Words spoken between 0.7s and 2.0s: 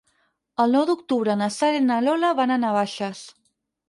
nou d'octubre na Sara i na